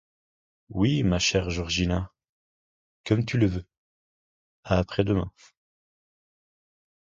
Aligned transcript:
Oui, 0.69 1.03
ma 1.03 1.19
chère 1.19 1.51
Georgina, 1.51 2.11
comme 3.05 3.23
tu 3.23 3.37
le 3.37 3.45
veux; 3.45 3.65
à 4.63 4.79
après-demain. 4.79 5.31